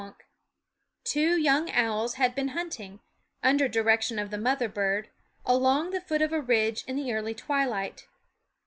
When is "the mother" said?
4.31-4.67